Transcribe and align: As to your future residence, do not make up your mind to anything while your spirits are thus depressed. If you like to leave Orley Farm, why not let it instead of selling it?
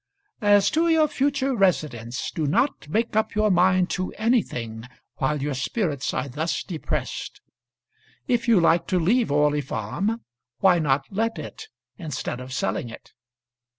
As 0.41 0.71
to 0.71 0.87
your 0.87 1.07
future 1.07 1.55
residence, 1.55 2.31
do 2.31 2.47
not 2.47 2.89
make 2.89 3.15
up 3.15 3.35
your 3.35 3.51
mind 3.51 3.91
to 3.91 4.11
anything 4.13 4.85
while 5.17 5.39
your 5.43 5.53
spirits 5.53 6.11
are 6.11 6.27
thus 6.27 6.63
depressed. 6.63 7.39
If 8.27 8.47
you 8.47 8.59
like 8.59 8.87
to 8.87 8.99
leave 8.99 9.31
Orley 9.31 9.61
Farm, 9.61 10.21
why 10.57 10.79
not 10.79 11.05
let 11.11 11.37
it 11.37 11.67
instead 11.99 12.39
of 12.39 12.51
selling 12.51 12.89
it? 12.89 13.11